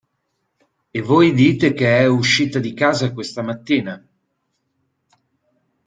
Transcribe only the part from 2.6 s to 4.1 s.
casa questa mattina?